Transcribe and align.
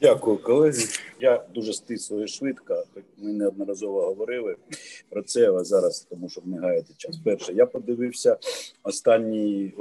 Дякую, 0.00 0.38
колеги. 0.38 0.84
Я 1.20 1.44
дуже 1.54 1.72
стисло 1.72 2.22
і 2.22 2.28
швидко. 2.28 2.84
Ми 3.16 3.32
неодноразово 3.32 4.02
говорили 4.02 4.56
про 5.08 5.22
це. 5.22 5.52
А 5.52 5.64
зараз 5.64 6.06
тому, 6.10 6.28
щоб 6.28 6.46
не 6.46 6.82
час. 6.96 7.16
Перше, 7.24 7.52
я 7.52 7.66
подивився 7.66 8.36
останні 8.82 9.72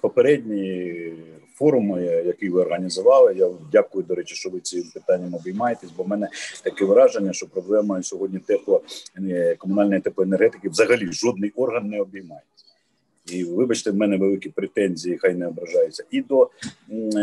попередні 0.00 1.12
форуми, 1.54 2.02
які 2.02 2.48
ви 2.48 2.60
організували. 2.60 3.34
Я 3.34 3.50
дякую, 3.72 4.04
до 4.04 4.14
речі, 4.14 4.34
що 4.34 4.50
ви 4.50 4.60
цим 4.60 4.82
питанням 4.94 5.34
обіймаєтесь. 5.34 5.90
Бо 5.96 6.02
в 6.02 6.08
мене 6.08 6.28
таке 6.64 6.84
враження, 6.84 7.32
що 7.32 7.46
проблема 7.46 8.02
сьогодні 8.02 8.38
тепло 8.38 8.82
е, 9.18 9.56
комунальної 9.58 10.00
теплоенергетики 10.00 10.68
взагалі 10.68 11.12
жодний 11.12 11.52
орган 11.56 11.88
не 11.88 12.00
обіймається. 12.00 12.65
І 13.32 13.44
вибачте, 13.44 13.90
в 13.90 13.96
мене 13.96 14.16
великі 14.16 14.50
претензії, 14.50 15.18
хай 15.18 15.34
не 15.34 15.46
ображаються, 15.46 16.04
і 16.10 16.22
до 16.22 16.50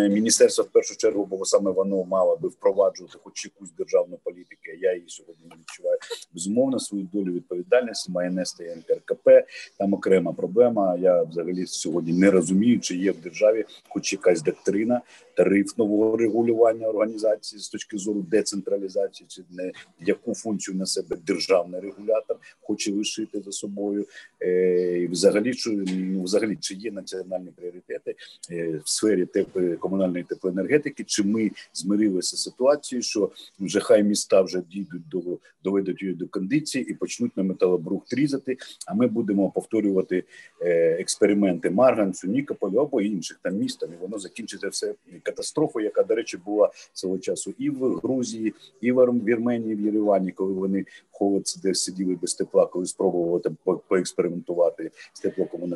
міністерства 0.10 0.64
в 0.64 0.68
першу 0.68 0.98
чергу, 0.98 1.26
бо 1.26 1.46
саме 1.46 1.72
воно 1.72 2.04
мало 2.04 2.38
би 2.38 2.50
впроваджувати 2.50 3.18
хоч 3.24 3.46
якусь 3.46 3.72
державну 3.78 4.20
політику. 4.24 4.62
Я 4.82 4.94
її 4.94 5.06
сьогодні 5.08 5.46
не 5.50 5.56
відчуваю. 5.60 5.98
Безумовно, 6.34 6.80
свою 6.80 7.08
долю 7.14 7.34
відповідальності 7.34 8.12
має 8.12 8.32
нести 8.32 8.76
НКРКП. 8.76 9.30
Там 9.78 9.94
окрема 9.94 10.34
проблема. 10.34 10.98
Я 11.00 11.24
взагалі 11.24 11.66
сьогодні 11.66 12.14
не 12.14 12.32
розумію, 12.32 12.80
чи 12.80 12.98
є 12.98 13.12
в 13.12 13.22
державі 13.22 13.66
хоч 13.90 14.14
якась 14.14 14.42
доктрина 14.42 15.02
тарифного 15.38 16.18
регулювання 16.18 16.88
організації 16.88 17.62
з 17.62 17.70
точки 17.70 17.98
зору 17.98 18.22
децентралізації, 18.22 19.28
чи 19.30 19.42
не 19.52 19.72
яку 20.00 20.36
функцію 20.36 20.78
на 20.78 20.86
себе 20.86 21.18
державний 21.26 21.82
регулятор 21.82 22.38
хоче 22.62 22.92
лишити 22.92 23.42
за 23.42 23.52
собою, 23.52 24.06
е, 24.42 25.00
і 25.00 25.08
взагалі 25.08 25.54
що 25.54 25.72
ну 25.96 26.24
взагалі 26.24 26.58
чи 26.60 26.76
є 26.76 26.92
національні 26.92 27.52
пріоритети 27.56 28.16
е, 28.52 28.82
в 28.86 28.90
сфері 28.90 29.26
тепло, 29.26 29.78
комунальної 29.80 30.24
теплоенергетики, 30.24 31.04
чи 31.04 31.24
ми 31.24 31.52
змирилися 31.74 32.38
з 32.38 32.42
ситуацією, 32.42 33.04
що 33.04 33.32
вже 33.60 33.80
хай 33.80 34.04
міста 34.04 34.42
вже 34.42 34.62
дійдуть 34.72 35.10
до 35.10 35.22
доведуть 35.64 36.02
її 36.02 36.14
до 36.14 36.28
кондиції 36.28 36.92
і 36.92 36.94
почнуть 36.94 37.38
на 37.38 37.44
металобрухт 37.44 38.14
різати. 38.14 38.58
А 38.88 38.94
ми 38.94 39.08
будемо 39.08 39.52
повторювати 39.52 40.24
е, 40.62 40.98
експерименти 41.00 41.70
Марганцю, 41.70 42.28
Нікополю 42.28 42.78
або 42.78 43.02
інших 43.02 43.40
там 43.44 43.56
міст, 43.56 43.84
і 43.84 44.02
воно 44.02 44.20
закінчиться 44.20 44.70
все 44.70 44.96
катастрофою, 45.24 45.86
яка 45.86 46.04
до 46.04 46.16
речі 46.16 46.38
була 46.38 46.72
свого 46.94 47.18
часу 47.18 47.54
і 47.58 47.70
в 47.70 47.96
Грузії, 47.96 48.54
і 48.82 48.92
в 48.92 49.06
Вірменії, 49.06 49.76
в 49.76 49.82
Єревані, 49.82 50.32
коли 50.32 50.54
вони 50.54 50.86
холод 51.12 51.44
де 51.64 51.74
сиділи 51.76 52.18
без 52.22 52.34
тепла, 52.34 52.66
коли 52.66 52.86
спробували 52.86 53.40
там 53.40 53.58
поекспериментувати 53.88 54.92
з 55.14 55.20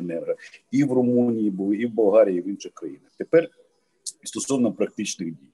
теплокомуненерго, 0.08 0.34
і 0.70 0.84
в 0.84 0.92
Румунії 0.92 1.50
були, 1.50 1.76
і 1.76 1.86
в 1.86 1.90
Болгарії, 1.90 2.38
і 2.38 2.40
в 2.40 2.48
інших 2.48 2.72
країнах. 2.72 3.12
Тепер 3.18 3.48
стосовно 4.24 4.72
практичних 4.72 5.28
дій, 5.28 5.48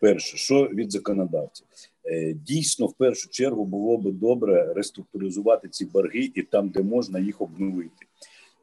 перше, 0.00 0.36
що 0.36 0.68
від 0.68 0.92
законодавців. 0.92 1.66
Е, 2.04 2.32
дійсно, 2.32 2.86
в 2.86 2.94
першу 2.94 3.28
чергу 3.30 3.64
було 3.64 3.98
би 3.98 4.12
добре 4.12 4.72
реструктуризувати 4.74 5.68
ці 5.68 5.84
борги 5.84 6.30
і 6.34 6.42
там, 6.42 6.68
де 6.68 6.82
можна 6.82 7.18
їх 7.18 7.40
обновити. 7.40 8.06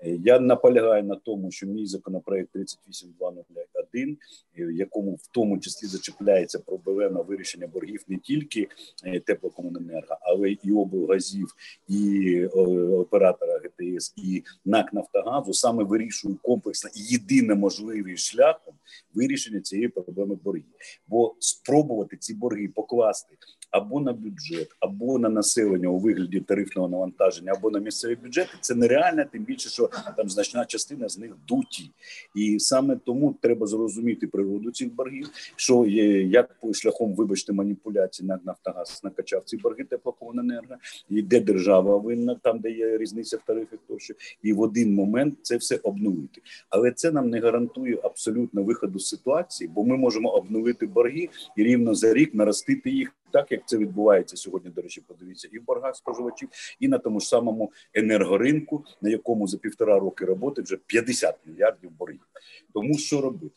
Е, 0.03 0.19
я 0.23 0.39
наполягаю 0.39 1.03
на 1.03 1.15
тому, 1.15 1.51
що 1.51 1.67
мій 1.67 1.85
законопроект 1.85 2.55
38.201, 2.55 4.17
е, 4.57 4.65
в 4.65 4.71
якому 4.71 5.11
в 5.11 5.27
тому 5.31 5.59
числі 5.59 5.87
зачепляється 5.87 6.59
проблема 6.59 7.21
вирішення 7.21 7.67
боргів 7.67 8.03
не 8.07 8.17
тільки 8.17 8.67
е, 9.03 9.19
теплокомуненерго, 9.19 10.17
але 10.21 10.49
і 10.51 10.71
облгазів, 10.71 11.55
і 11.87 12.45
оператора 12.45 13.61
ГТС, 13.63 14.13
і 14.15 14.43
НАК 14.65 14.93
Нафтогазу 14.93 15.53
саме 15.53 15.83
вирішує 15.83 16.35
комплексно 16.41 16.89
і 16.95 17.13
єдиним 17.13 17.59
можливим 17.59 18.17
шляхом 18.17 18.73
вирішення 19.13 19.59
цієї 19.59 19.87
проблеми 19.87 20.37
боргів. 20.43 20.63
Бо 21.07 21.35
спробувати 21.39 22.17
ці 22.17 22.33
борги 22.33 22.67
покласти 22.67 23.37
або 23.75 23.99
на 23.99 24.13
бюджет, 24.13 24.67
або 24.79 25.19
на 25.19 25.29
населення 25.29 25.87
у 25.87 25.97
вигляді 25.97 26.39
тарифного 26.39 26.87
навантаження, 26.87 27.53
або 27.57 27.71
на 27.71 27.79
місцеві 27.79 28.15
бюджети 28.15 28.49
це 28.61 28.75
нереально, 28.75 29.23
тим 29.31 29.43
більше, 29.43 29.69
що 29.69 29.89
там 30.17 30.29
значна 30.29 30.65
частина 30.65 31.09
з 31.09 31.17
них 31.17 31.31
дуті, 31.47 31.91
і 32.35 32.59
саме 32.59 32.97
тому 33.05 33.35
треба 33.41 33.67
зрозуміти 33.67 34.27
природу 34.27 34.71
цих 34.71 34.95
боргів, 34.95 35.29
що 35.55 35.85
є 35.85 36.21
як 36.21 36.55
шляхом, 36.73 37.15
вибачте, 37.15 37.53
маніпуляції 37.53 38.27
на 38.27 38.39
Нафтогаз 38.45 39.01
накачав 39.03 39.43
ці 39.45 39.57
борги 39.57 39.83
теплокомуненерго, 39.83 40.75
і 41.09 41.21
де 41.21 41.39
держава 41.39 41.97
винна, 41.97 42.35
там 42.43 42.59
де 42.59 42.71
є 42.71 42.97
різниця 42.97 43.37
в 43.37 43.41
тарифах, 43.47 43.79
тощо 43.87 44.13
і 44.43 44.53
в 44.53 44.61
один 44.61 44.93
момент 44.93 45.35
це 45.41 45.57
все 45.57 45.79
обновити. 45.83 46.41
Але 46.69 46.91
це 46.91 47.11
нам 47.11 47.29
не 47.29 47.39
гарантує 47.39 47.99
абсолютно 48.03 48.63
виходу 48.63 48.99
з 48.99 49.07
ситуації, 49.07 49.69
бо 49.75 49.83
ми 49.83 49.97
можемо 49.97 50.29
обновити 50.29 50.87
борги 50.87 51.29
і 51.57 51.63
рівно 51.63 51.95
за 51.95 52.13
рік 52.13 52.35
наростити 52.35 52.89
їх 52.89 53.15
так 53.35 53.51
як 53.51 53.61
це 53.65 53.77
відбувається 53.77 54.37
сьогодні. 54.37 54.71
До 54.71 54.81
речі, 54.81 55.01
подивіться 55.07 55.49
і 55.51 55.59
в 55.59 55.65
боргах 55.65 55.95
споживачів, 55.95 56.49
і 56.79 56.87
на 56.87 56.97
тому 56.97 57.19
ж 57.19 57.27
самому 57.27 57.71
енергоринку, 57.93 58.83
на 59.01 59.09
якому 59.09 59.47
за 59.47 59.57
півтора 59.57 59.99
роки 59.99 60.25
роботи 60.25 60.61
вже 60.61 60.77
50 60.77 61.35
мільярдів 61.45 61.91
боргів. 61.91 62.27
Тому 62.73 62.97
що 62.97 63.21
робити? 63.21 63.55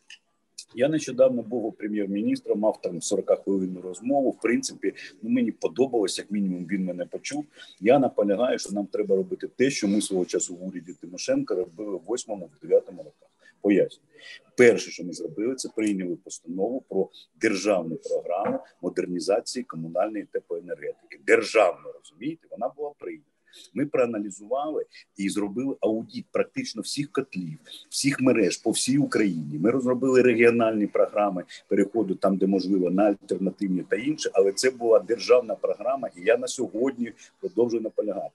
Я 0.74 0.88
нещодавно 0.88 1.42
був 1.42 1.64
у 1.64 1.72
прем'єр-міністра, 1.72 2.54
мав 2.54 2.80
там 2.80 3.02
40 3.02 3.44
хвилинну 3.44 3.80
розмову. 3.80 4.30
В 4.30 4.40
принципі, 4.40 4.94
ну 5.22 5.30
мені 5.30 5.52
подобалось, 5.52 6.18
як 6.18 6.30
мінімум 6.30 6.66
він 6.66 6.84
мене 6.84 7.06
почув. 7.06 7.44
Я 7.80 7.98
наполягаю, 7.98 8.58
що 8.58 8.72
нам 8.72 8.86
треба 8.86 9.16
робити 9.16 9.48
те, 9.56 9.70
що 9.70 9.88
ми 9.88 10.00
свого 10.00 10.24
часу 10.24 10.56
в 10.56 10.66
уряді 10.66 10.92
Тимошенка 11.00 11.54
робили 11.54 12.00
в 12.06 12.10
8-9 12.10 12.40
роках. 12.88 13.30
Поясню. 13.60 14.02
Перше, 14.56 14.90
що 14.90 15.04
ми 15.04 15.12
зробили, 15.12 15.54
це 15.54 15.68
прийняли 15.68 16.16
постанову 16.16 16.84
про 16.88 17.08
державну 17.40 17.96
програму 17.96 18.58
модернізації 18.98 19.64
комунальної 19.64 20.24
теплоенергетики. 20.32 21.20
Державно 21.26 21.92
розумієте, 21.92 22.48
вона 22.50 22.68
була 22.76 22.90
прийнята. 22.98 23.24
Ми 23.74 23.86
проаналізували 23.86 24.86
і 25.16 25.28
зробили 25.28 25.76
аудіт 25.80 26.26
практично 26.32 26.82
всіх 26.82 27.12
котлів, 27.12 27.58
всіх 27.88 28.20
мереж 28.20 28.56
по 28.56 28.70
всій 28.70 28.98
Україні. 28.98 29.58
Ми 29.58 29.70
розробили 29.70 30.22
регіональні 30.22 30.86
програми 30.86 31.44
переходу 31.68 32.14
там, 32.14 32.36
де 32.36 32.46
можливо 32.46 32.90
на 32.90 33.02
альтернативні 33.02 33.82
та 33.82 33.96
інше. 33.96 34.30
Але 34.32 34.52
це 34.52 34.70
була 34.70 34.98
державна 34.98 35.54
програма, 35.54 36.08
і 36.16 36.20
я 36.20 36.36
на 36.36 36.46
сьогодні 36.46 37.12
продовжую 37.40 37.82
наполягати 37.82 38.34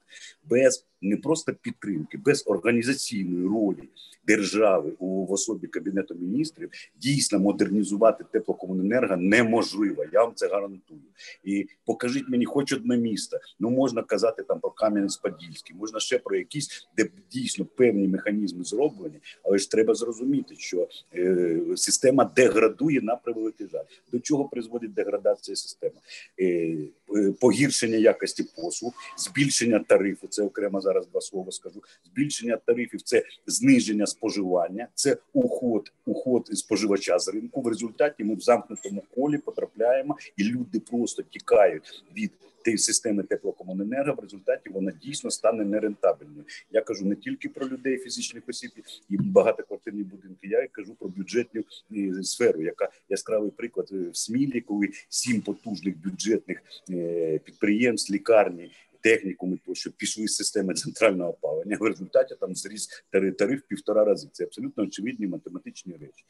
без 0.50 0.85
не 1.03 1.17
просто 1.17 1.53
підтримки, 1.53 2.17
без 2.17 2.43
організаційної 2.47 3.47
ролі 3.47 3.89
держави 4.27 4.93
у 4.99 5.25
в 5.25 5.31
особі 5.31 5.67
кабінету 5.67 6.15
міністрів 6.15 6.69
дійсно 7.01 7.39
модернізувати 7.39 8.25
теплокомуненерго 8.31 9.17
неможливо. 9.17 10.05
Я 10.13 10.23
вам 10.23 10.33
це 10.35 10.47
гарантую. 10.47 10.99
І 11.43 11.67
покажіть 11.85 12.29
мені, 12.29 12.45
хоч 12.45 12.73
одне 12.73 12.97
місто. 12.97 13.37
Ну 13.59 13.69
можна 13.69 14.03
казати 14.03 14.43
там 14.43 14.59
про 14.59 14.69
Кам'янець-Подільський, 14.71 15.75
можна 15.75 15.99
ще 15.99 16.19
про 16.19 16.37
якісь, 16.37 16.87
де 16.97 17.09
дійсно 17.31 17.65
певні 17.65 18.07
механізми 18.07 18.63
зроблені, 18.63 19.19
але 19.43 19.57
ж 19.57 19.71
треба 19.71 19.93
зрозуміти, 19.95 20.55
що 20.57 20.87
е, 21.15 21.59
система 21.75 22.31
деградує 22.35 23.01
на 23.01 23.15
превеликий 23.15 23.67
жаль. 23.67 23.83
До 24.11 24.19
чого 24.19 24.45
призводить 24.45 24.93
деградація 24.93 25.55
системи? 25.55 25.95
Е, 26.39 26.77
е, 27.15 27.33
Погіршення 27.39 27.97
якості 27.97 28.45
послуг, 28.55 28.93
збільшення 29.17 29.79
тарифу. 29.79 30.27
Це 30.27 30.43
окремо 30.43 30.81
зараз 30.81 30.92
два 31.01 31.21
слова 31.21 31.51
скажу. 31.51 31.81
Збільшення 32.05 32.57
тарифів 32.57 33.01
це 33.01 33.23
зниження 33.47 34.05
споживання, 34.05 34.87
це 34.93 35.17
уход, 35.33 35.91
уход 36.05 36.49
споживача 36.53 37.19
з 37.19 37.27
ринку. 37.27 37.61
В 37.61 37.67
результаті 37.67 38.23
ми 38.23 38.35
в 38.35 38.39
замкнутому 38.39 39.03
колі 39.15 39.37
потрапляємо, 39.37 40.17
і 40.37 40.43
люди 40.43 40.79
просто 40.79 41.23
тікають 41.23 42.03
від 42.15 42.31
тієї 42.63 42.77
системи 42.77 43.23
теплокомуненерго. 43.23 44.13
В 44.13 44.19
результаті 44.19 44.69
вона 44.69 44.91
дійсно 45.03 45.31
стане 45.31 45.65
нерентабельною. 45.65 46.45
Я 46.71 46.81
кажу 46.81 47.06
не 47.06 47.15
тільки 47.15 47.50
про 47.50 47.68
людей, 47.68 47.97
фізичних 47.97 48.44
осіб 48.50 48.71
і 49.09 49.18
багатоквартирні 49.18 50.03
будинки. 50.03 50.47
Я 50.47 50.68
кажу 50.71 50.95
про 51.00 51.09
бюджетну 51.09 51.63
е, 51.91 52.23
сферу, 52.23 52.62
яка 52.62 52.89
яскравий 53.09 53.51
приклад 53.51 53.89
е, 53.91 54.09
в 54.09 54.18
Смілі, 54.18 54.62
коли 54.62 54.89
сім 55.09 55.41
потужних 55.41 55.97
бюджетних 55.97 56.62
е, 56.89 57.39
підприємств, 57.39 58.13
лікарні 58.13 58.71
технікуми, 59.03 59.57
тощо 59.65 59.91
пішли 59.91 60.27
з 60.27 60.35
системи 60.35 60.73
центрального 60.83 61.29
опалення. 61.29 61.77
В 61.79 61.83
результаті 61.83 62.35
там 62.39 62.55
зріс 62.55 63.03
тариф 63.38 63.61
півтора 63.67 64.05
рази. 64.05 64.29
Це 64.31 64.44
абсолютно 64.44 64.83
очевидні 64.83 65.27
математичні 65.27 65.94
речі. 65.94 66.25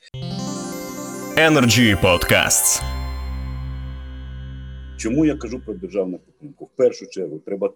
Energy 1.38 2.02
Podcasts. 2.02 2.82
Чому 4.98 5.26
я 5.26 5.36
кажу 5.36 5.60
про 5.60 5.74
державну 5.74 6.20
підтримку? 6.20 6.66
В 6.66 6.76
першу 6.76 7.08
чергу 7.08 7.40
треба 7.40 7.74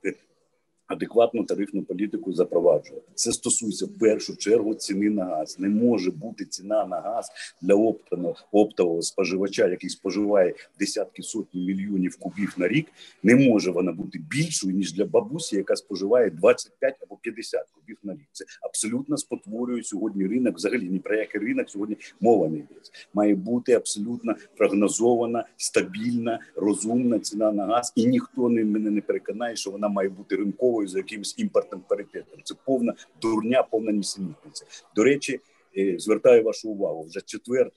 адекватну 1.17 1.43
тарифну 1.43 1.83
політику 1.83 2.33
запроваджувати. 2.33 3.07
Це 3.15 3.31
стосується 3.31 3.85
в 3.85 3.99
першу 3.99 4.35
чергу 4.35 4.75
ціни 4.75 5.09
на 5.09 5.25
газ. 5.25 5.59
Не 5.59 5.69
може 5.69 6.11
бути 6.11 6.45
ціна 6.45 6.85
на 6.85 7.01
газ 7.01 7.31
для 7.61 7.75
оптового, 7.75 8.35
оптового 8.51 9.01
споживача, 9.01 9.67
який 9.67 9.89
споживає 9.89 10.53
десятки 10.79 11.23
сотні 11.23 11.65
мільйонів 11.65 12.17
кубів 12.17 12.53
на 12.57 12.67
рік. 12.67 12.87
Не 13.23 13.35
може 13.35 13.71
вона 13.71 13.91
бути 13.91 14.19
більшою 14.19 14.75
ніж 14.75 14.93
для 14.93 15.05
бабусі, 15.05 15.55
яка 15.55 15.75
споживає 15.75 16.29
25 16.29 16.95
або 17.01 17.17
50 17.21 17.65
кубів 17.75 17.97
на 18.03 18.13
рік. 18.13 18.27
Це 18.31 18.45
абсолютно 18.61 19.17
спотворює 19.17 19.83
сьогодні 19.83 20.27
ринок. 20.27 20.55
Взагалі 20.55 20.89
ні 20.89 20.99
про 20.99 21.15
який 21.15 21.41
ринок 21.41 21.69
сьогодні 21.69 21.97
мова 22.19 22.47
не 22.47 22.57
йдеться. 22.57 22.91
Має 23.13 23.35
бути 23.35 23.73
абсолютно 23.73 24.35
прогнозована, 24.57 25.45
стабільна, 25.57 26.39
розумна 26.55 27.19
ціна 27.19 27.51
на 27.51 27.65
газ, 27.65 27.93
і 27.95 28.05
ніхто 28.05 28.49
не 28.49 28.65
мене 28.65 28.91
не 28.91 29.01
переконає, 29.01 29.55
що 29.55 29.71
вона 29.71 29.87
має 29.87 30.09
бути 30.09 30.35
ринковою 30.35 30.87
за 30.87 30.99
якимось 31.07 31.35
імпортним 31.37 31.81
паритетом. 31.81 32.39
Це 32.43 32.55
повна 32.65 32.93
дурня, 33.21 33.63
повна 33.63 33.91
нісенітниця. 33.91 34.65
До 34.95 35.03
речі, 35.03 35.39
е, 35.77 35.95
звертаю 35.99 36.43
вашу 36.43 36.69
увагу 36.69 37.03
вже 37.03 37.21
4 37.21 37.71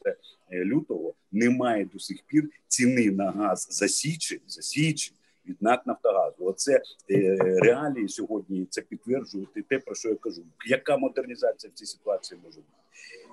е, 0.53 0.65
лютого 0.65 1.15
немає 1.33 1.89
до 1.93 1.99
сих 1.99 2.23
пір 2.27 2.51
ціни 2.69 3.11
на 3.11 3.31
газ 3.31 3.69
за 3.71 3.89
січень, 3.89 4.41
за 4.47 4.63
січень 4.63 5.17
від 5.47 5.63
НАК 5.63 5.87
Нафтогазу. 5.87 6.45
Оце 6.45 6.83
е, 7.11 7.37
реалії 7.63 8.09
сьогодні. 8.09 8.67
Це 8.71 8.83
підтверджують 8.83 9.69
те, 9.69 9.79
про 9.79 9.95
що 9.95 10.09
я 10.09 10.15
кажу. 10.15 10.43
Яка 10.67 10.97
модернізація 10.97 11.71
в 11.75 11.79
цій 11.79 11.87
ситуації 11.87 12.41
може 12.45 12.57
бути? 12.57 12.81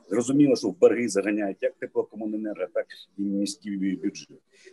Зрозуміло, 0.10 0.56
що 0.56 0.68
в 0.68 0.80
борги 0.80 1.10
заганяють 1.10 1.58
як 1.62 1.74
теплокомуненерго, 1.74 2.68
так 2.74 2.86
і 3.18 3.22
міський 3.22 3.78
бюджет. 3.78 4.28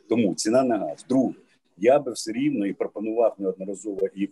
Тому 0.09 0.35
ціна 0.35 0.63
на 0.63 0.79
газ. 0.79 1.05
Друге, 1.09 1.35
я 1.77 1.99
би 1.99 2.13
все 2.13 2.33
рівно 2.33 2.67
і 2.67 2.73
пропонував 2.73 3.35
неодноразово 3.39 4.09
і 4.15 4.29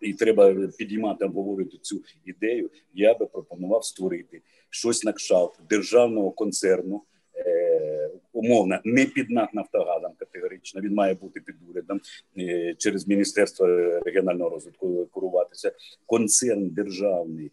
і 0.00 0.12
треба 0.12 0.54
підіймати 0.78 1.24
обговорити 1.24 1.78
цю 1.82 2.02
ідею. 2.24 2.70
Я 2.94 3.14
би 3.14 3.26
пропонував 3.26 3.84
створити 3.84 4.42
щось 4.70 5.04
на 5.04 5.12
кшталт 5.12 5.58
державного 5.70 6.30
концерну. 6.30 7.02
Е, 7.36 8.10
умовно 8.32 8.78
не 8.84 9.06
під 9.06 9.30
НАК 9.30 9.54
Нафтогазом 9.54 10.12
категорично. 10.18 10.80
Він 10.80 10.94
має 10.94 11.14
бути 11.14 11.40
під 11.40 11.56
урядом 11.70 12.00
е, 12.38 12.74
через 12.78 13.08
міністерство 13.08 13.66
регіонального 14.04 14.50
розвитку 14.50 15.06
керуватися. 15.14 15.72
Концерн 16.06 16.68
державний 16.68 17.50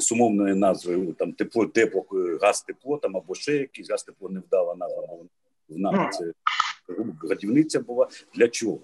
з 0.00 0.12
умовною 0.12 0.56
назвою 0.56 1.12
там 1.12 1.32
тепло, 1.32 1.66
тепло, 1.66 2.06
газ 2.42 2.62
тепло 2.62 2.98
там 2.98 3.16
або 3.16 3.34
ще 3.34 3.56
якийсь 3.56 3.90
газ 3.90 4.02
тепло 4.02 4.28
невдала 4.28 4.74
назва. 4.74 5.08
В 5.68 5.78
НАК 5.78 6.12
це 6.12 6.32
гадівниця 7.28 7.80
була 7.80 8.08
для 8.34 8.48
чого? 8.48 8.78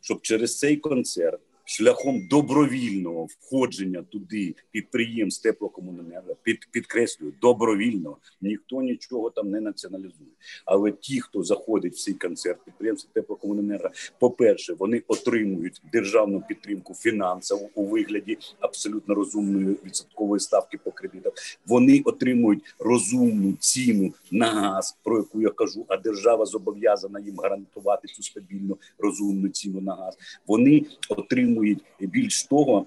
Щоб 0.00 0.20
через 0.20 0.58
цей 0.58 0.76
концерн 0.76 1.38
шляхом 1.64 2.28
добровільного 2.28 3.24
входження 3.24 4.02
туди 4.02 4.54
підприємств 4.70 5.42
теплокомуненерго, 5.42 6.36
під 6.42 6.68
підкреслюю 6.70 7.32
добровільно 7.40 8.16
ніхто 8.40 8.82
нічого 8.82 9.30
там 9.30 9.50
не 9.50 9.60
націоналізує. 9.60 10.30
Але 10.64 10.92
ті, 10.92 11.20
хто 11.20 11.42
заходить 11.42 11.94
в 11.94 11.98
цей 12.04 12.14
концерт, 12.14 12.64
підприємства 12.64 13.10
теплокомуненерго, 13.14 13.90
по 14.18 14.30
перше, 14.30 14.74
вони 14.74 15.02
отримують 15.08 15.82
державну 15.92 16.42
підтримку 16.48 16.94
фінансову 16.94 17.70
у 17.74 17.84
вигляді 17.84 18.38
абсолютно 18.60 19.14
розумної 19.14 19.76
відсоткової 19.86 20.40
ставки 20.40 20.78
по 20.78 20.90
кредитах. 20.90 21.32
Вони 21.66 22.02
отримують 22.04 22.74
розумну 22.78 23.52
ціну 23.58 24.14
на 24.30 24.46
газ, 24.46 24.96
про 25.02 25.16
яку 25.16 25.40
я 25.40 25.50
кажу. 25.50 25.84
А 25.88 25.96
держава 25.96 26.46
зобов'язана 26.46 27.20
їм 27.20 27.36
гарантувати 27.36 28.08
цю 28.08 28.22
стабільну 28.22 28.78
розумну 28.98 29.48
ціну 29.48 29.80
на 29.80 29.94
газ. 29.94 30.18
Вони 30.46 30.84
отримують 31.08 31.51
отримують 31.52 31.84
більш 32.00 32.44
того. 32.44 32.86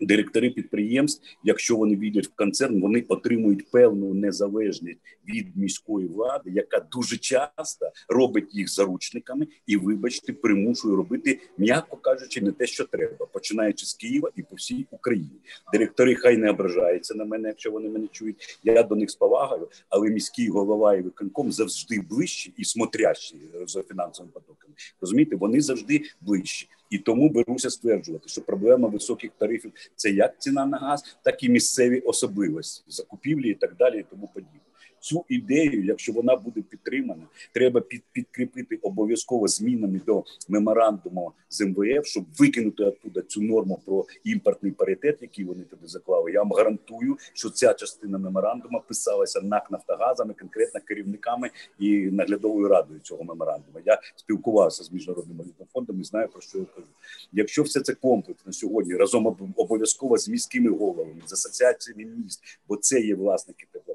Директори 0.00 0.50
підприємств, 0.50 1.24
якщо 1.44 1.76
вони 1.76 1.96
війдуть 1.96 2.26
в 2.26 2.34
концерн, 2.34 2.80
вони 2.80 3.04
отримують 3.08 3.70
певну 3.70 4.14
незалежність 4.14 4.98
від 5.28 5.56
міської 5.56 6.06
влади, 6.06 6.50
яка 6.50 6.80
дуже 6.92 7.16
часто 7.16 7.90
робить 8.08 8.54
їх 8.54 8.68
заручниками 8.70 9.46
і, 9.66 9.76
вибачте, 9.76 10.32
примушує 10.32 10.96
робити, 10.96 11.40
м'яко 11.58 11.96
кажучи, 11.96 12.40
не 12.40 12.52
те, 12.52 12.66
що 12.66 12.84
треба, 12.84 13.26
починаючи 13.26 13.86
з 13.86 13.94
Києва 13.94 14.30
і 14.36 14.42
по 14.42 14.56
всій 14.56 14.86
Україні. 14.90 15.40
Директори 15.72 16.14
хай 16.14 16.36
не 16.36 16.50
ображаються 16.50 17.14
на 17.14 17.24
мене, 17.24 17.48
якщо 17.48 17.70
вони 17.70 17.88
мене 17.88 18.06
чують. 18.12 18.60
Я 18.64 18.82
до 18.82 18.96
них 18.96 19.10
з 19.10 19.14
повагою, 19.14 19.68
але 19.88 20.10
міський 20.10 20.48
голова 20.48 20.94
і 20.94 21.02
виконком 21.02 21.52
завжди 21.52 22.00
ближчі 22.10 22.54
і 22.56 22.64
смотрящі 22.64 23.36
за 23.66 23.82
фінансовими 23.82 24.32
потоками. 24.32 24.74
Розумієте, 25.00 25.36
вони 25.36 25.60
завжди 25.60 26.02
ближчі. 26.20 26.68
І 26.94 26.98
тому 26.98 27.30
беруся 27.30 27.70
стверджувати, 27.70 28.28
що 28.28 28.40
проблема 28.40 28.88
високих 28.88 29.30
тарифів 29.38 29.72
це 29.96 30.10
як 30.10 30.38
ціна 30.38 30.66
на 30.66 30.78
газ, 30.78 31.16
так 31.22 31.42
і 31.42 31.48
місцеві 31.48 32.00
особливості 32.00 32.84
закупівлі 32.88 33.50
і 33.50 33.54
так 33.54 33.76
далі, 33.76 33.98
і 33.98 34.04
тому 34.10 34.30
подібне 34.34 34.60
цю 35.04 35.24
ідею, 35.28 35.84
якщо 35.84 36.12
вона 36.12 36.36
буде 36.36 36.62
підтримана, 36.62 37.22
треба 37.52 37.80
під, 37.80 38.02
підкріпити 38.12 38.76
обов'язково 38.76 39.48
змінами 39.48 40.00
до 40.06 40.24
меморандуму 40.48 41.32
з 41.48 41.60
МВФ, 41.60 42.06
щоб 42.06 42.24
викинути 42.38 42.84
оттуда 42.84 43.22
цю 43.22 43.42
норму 43.42 43.80
про 43.86 44.06
імпортний 44.24 44.72
паритет, 44.72 45.18
який 45.20 45.44
вони 45.44 45.64
туди 45.64 45.86
заклали. 45.86 46.32
Я 46.32 46.42
вам 46.42 46.52
гарантую, 46.52 47.16
що 47.32 47.50
ця 47.50 47.74
частина 47.74 48.18
меморандуму 48.18 48.82
писалася 48.88 49.40
НАК 49.40 49.70
Нафтогазами, 49.70 50.34
конкретно 50.34 50.80
керівниками 50.80 51.50
і 51.78 51.96
наглядовою 51.96 52.68
радою 52.68 53.00
цього 53.00 53.24
меморандуму. 53.24 53.78
Я 53.86 54.00
спілкувався 54.16 54.84
з 54.84 54.92
міжнародним 54.92 55.36
валютним 55.36 55.68
фондом 55.72 56.00
і 56.00 56.04
знаю 56.04 56.28
про 56.28 56.40
що 56.40 56.58
я 56.58 56.64
кажу. 56.64 56.88
Якщо 57.32 57.62
все 57.62 57.80
це 57.80 57.94
комплексно 57.94 58.52
сьогодні 58.52 58.94
разом 58.94 59.52
обов'язково 59.56 60.18
з 60.18 60.28
міськими 60.28 60.70
головами 60.70 61.22
з 61.26 61.32
асоціаціями 61.32 62.04
міст, 62.04 62.42
бо 62.68 62.76
це 62.76 63.00
є 63.00 63.14
власники 63.14 63.66
теплокомуненерго, 63.72 63.93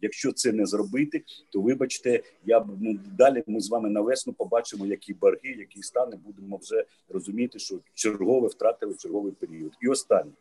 Якщо 0.00 0.32
це 0.32 0.52
не 0.52 0.66
зробити, 0.66 1.22
то 1.50 1.60
вибачте, 1.60 2.22
я 2.44 2.60
б 2.60 2.66
ну 2.80 2.98
далі 3.18 3.44
ми 3.46 3.60
з 3.60 3.70
вами 3.70 3.90
на 3.90 4.00
весну 4.00 4.32
побачимо, 4.32 4.86
які 4.86 5.14
борги, 5.14 5.54
які 5.58 5.82
стани, 5.82 6.16
будемо 6.24 6.56
вже 6.56 6.84
розуміти, 7.08 7.58
що 7.58 7.78
чергове 7.94 8.48
втратили 8.48 8.94
черговий 8.94 9.32
період. 9.32 9.72
І 9.80 9.88
останнє 9.88 10.32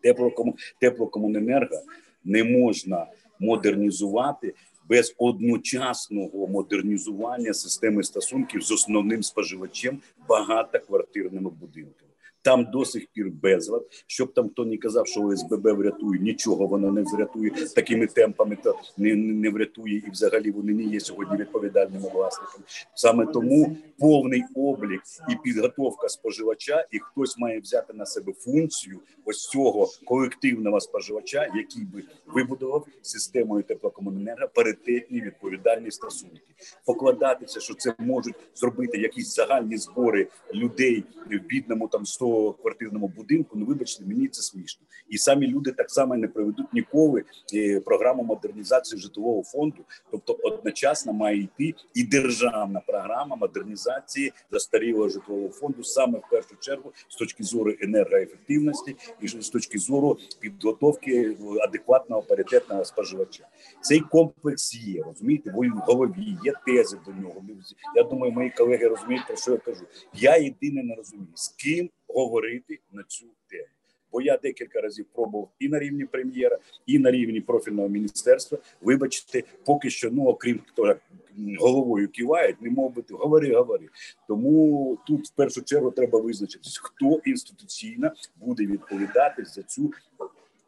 теплокому 0.00 0.56
теплокомуненерго 0.80 1.82
не 2.24 2.44
можна 2.44 3.06
модернізувати. 3.40 4.54
Без 4.88 5.14
одночасного 5.18 6.46
модернізування 6.46 7.54
системи 7.54 8.02
стосунків 8.02 8.62
з 8.62 8.72
основним 8.72 9.22
споживачем 9.22 10.00
багатоквартирними 10.28 11.50
будинками. 11.50 12.11
Там 12.42 12.64
до 12.72 12.84
сих 12.84 13.06
пір 13.06 13.30
безлад. 13.30 13.86
Щоб 14.06 14.34
там 14.34 14.48
хто 14.48 14.64
не 14.64 14.76
казав, 14.76 15.06
що 15.06 15.20
ОСББ 15.20 15.68
врятує, 15.68 16.20
нічого 16.20 16.66
воно 16.66 16.92
не 16.92 17.02
врятує 17.02 17.50
такими 17.50 18.06
темпами, 18.06 18.58
то 18.64 18.78
не, 18.96 19.14
не 19.14 19.50
врятує, 19.50 19.96
і 20.06 20.10
взагалі 20.10 20.50
вони 20.50 20.72
не 20.72 20.82
є 20.82 21.00
сьогодні 21.00 21.36
відповідальними 21.36 22.08
власниками. 22.14 22.64
Саме 22.94 23.26
тому 23.26 23.76
повний 23.98 24.44
облік 24.54 25.02
і 25.30 25.36
підготовка 25.44 26.08
споживача, 26.08 26.86
і 26.90 26.98
хтось 26.98 27.38
має 27.38 27.60
взяти 27.60 27.92
на 27.92 28.06
себе 28.06 28.32
функцію 28.32 29.00
ось 29.24 29.48
цього 29.48 29.88
колективного 30.04 30.80
споживача, 30.80 31.48
який 31.54 31.84
би 31.84 32.02
вибудував 32.26 32.86
системою 33.02 33.62
теплокомуненерго 33.62 34.48
паритетні 34.54 35.20
відповідальні 35.20 35.90
стосунки, 35.90 36.40
покладатися, 36.86 37.60
що 37.60 37.74
це 37.74 37.94
можуть 37.98 38.34
зробити 38.54 38.98
якісь 38.98 39.34
загальні 39.34 39.76
збори 39.76 40.28
людей 40.54 41.04
в 41.30 41.38
бідному 41.38 41.88
там 41.88 42.06
100 42.06 42.31
квартирному 42.62 43.08
будинку. 43.08 43.58
Ну 43.58 43.66
вибачте, 43.66 44.04
мені 44.04 44.28
це 44.28 44.42
смішно, 44.42 44.86
і 45.08 45.18
самі 45.18 45.46
люди 45.46 45.72
так 45.72 45.90
само 45.90 46.16
не 46.16 46.28
проведуть 46.28 46.72
ніколи 46.72 47.24
е, 47.54 47.80
програму 47.80 48.22
модернізації 48.22 49.00
житлового 49.00 49.42
фонду. 49.42 49.84
Тобто, 50.10 50.38
одночасно 50.42 51.12
має 51.12 51.38
йти 51.38 51.74
і 51.94 52.04
державна 52.04 52.80
програма 52.80 53.36
модернізації 53.36 54.32
застарілого 54.50 55.08
житлового 55.08 55.48
фонду, 55.48 55.84
саме 55.84 56.18
в 56.18 56.30
першу 56.30 56.56
чергу 56.60 56.92
з 57.08 57.16
точки 57.16 57.44
зору 57.44 57.74
енергоефективності 57.80 58.96
і 59.20 59.28
з 59.28 59.50
точки 59.50 59.78
зору 59.78 60.18
підготовки 60.40 61.36
адекватного 61.62 62.22
паритетного 62.22 62.84
споживача. 62.84 63.48
Цей 63.80 64.00
комплекс 64.00 64.74
є. 64.74 65.02
Розумієте, 65.02 65.50
в 65.50 65.78
голові 65.86 66.36
є 66.44 66.52
тези 66.66 66.98
до 67.06 67.12
нього. 67.12 67.42
Я 67.96 68.02
думаю, 68.02 68.32
мої 68.32 68.50
колеги 68.50 68.88
розуміють 68.88 69.26
про 69.26 69.36
що 69.36 69.52
я 69.52 69.58
кажу. 69.58 69.84
Я 70.14 70.36
єдине 70.36 70.82
не 70.82 70.94
розумію 70.94 71.28
з 71.34 71.48
ким 71.48 71.90
говорити 72.14 72.78
на 72.92 73.02
цю 73.02 73.26
тему. 73.50 73.68
Бо 74.12 74.20
я 74.20 74.36
декілька 74.36 74.80
разів 74.80 75.06
пробував 75.12 75.48
і 75.58 75.68
на 75.68 75.78
рівні 75.78 76.04
прем'єра, 76.04 76.58
і 76.86 76.98
на 76.98 77.10
рівні 77.10 77.40
профільного 77.40 77.88
міністерства. 77.88 78.58
Вибачте, 78.80 79.42
поки 79.64 79.90
що, 79.90 80.10
ну 80.10 80.24
окрім 80.24 80.60
того, 80.74 80.94
головою 81.58 82.08
кивають, 82.08 82.62
не 82.62 82.70
мов 82.70 82.94
би 82.94 83.02
говори, 83.10 83.54
говори. 83.54 83.88
Тому 84.28 84.98
тут 85.06 85.28
в 85.28 85.30
першу 85.30 85.62
чергу 85.62 85.90
треба 85.90 86.20
визначитись, 86.20 86.78
хто 86.78 87.20
інституційно 87.24 88.12
буде 88.36 88.66
відповідати 88.66 89.44
за 89.44 89.62
цю 89.62 89.92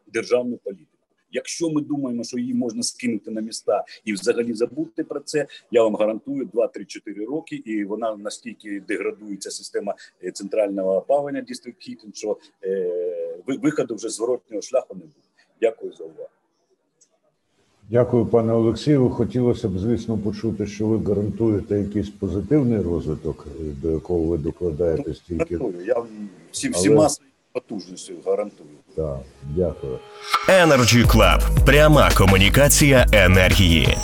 державну 0.06 0.56
політику. 0.56 0.93
Якщо 1.34 1.70
ми 1.70 1.80
думаємо, 1.80 2.24
що 2.24 2.38
її 2.38 2.54
можна 2.54 2.82
скинути 2.82 3.30
на 3.30 3.40
міста 3.40 3.84
і 4.04 4.12
взагалі 4.12 4.54
забути 4.54 5.04
про 5.04 5.20
це, 5.20 5.46
я 5.70 5.82
вам 5.82 5.96
гарантую 5.96 6.46
2-3-4 6.54 7.26
роки, 7.26 7.56
і 7.56 7.84
вона 7.84 8.16
настільки 8.16 8.82
деградується 8.88 9.50
система 9.50 9.94
е, 10.24 10.30
центрального 10.30 10.96
опалення 10.96 11.40
District 11.40 11.88
Heating, 11.88 12.14
що 12.14 12.36
е, 12.64 13.36
виходу 13.46 13.94
вже 13.94 14.08
зворотнього 14.08 14.62
шляху 14.62 14.94
не 14.94 15.00
буде. 15.00 15.14
Дякую 15.60 15.92
за 15.92 16.04
увагу. 16.04 16.28
Дякую, 17.90 18.26
пане 18.26 18.52
Олексію. 18.52 19.10
Хотілося 19.10 19.68
б, 19.68 19.78
звісно, 19.78 20.18
почути, 20.18 20.66
що 20.66 20.86
ви 20.86 21.04
гарантуєте 21.04 21.78
якийсь 21.78 22.08
позитивний 22.10 22.80
розвиток, 22.80 23.46
е, 23.60 23.64
до 23.82 23.90
якого 23.90 24.20
ви 24.20 24.38
докладаєте 24.38 25.14
стільки. 25.14 25.58
Я 25.86 26.04
всі, 26.50 26.68
всіма 26.68 27.08
своїми 27.08 27.33
потужністю 27.54 28.12
гарантую. 28.26 28.68
Так, 28.96 29.18
дякую. 29.56 29.98
Energy 30.48 31.06
Club. 31.06 31.64
пряма 31.66 32.10
комунікація 32.16 33.06
енергії. 33.12 33.96